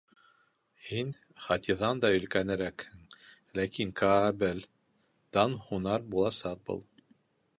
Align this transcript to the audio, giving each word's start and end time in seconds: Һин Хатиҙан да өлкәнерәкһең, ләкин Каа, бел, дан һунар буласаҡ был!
Һин 0.85 1.09
Хатиҙан 1.47 2.01
да 2.05 2.09
өлкәнерәкһең, 2.15 3.03
ләкин 3.59 3.91
Каа, 4.01 4.33
бел, 4.43 4.65
дан 5.37 5.53
һунар 5.67 6.11
буласаҡ 6.15 6.65
был! 6.71 6.85